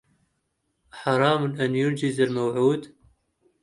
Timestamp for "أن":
1.55-1.75